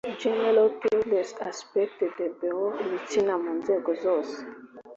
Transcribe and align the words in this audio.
genre 0.19 0.71
tous 0.81 1.01
les 1.13 1.27
aspects 1.49 1.97
de 2.17 2.25
bw 2.39 2.49
ibitsina 2.87 3.33
mu 3.43 3.51
nzego 3.59 3.91
zose 4.05 4.37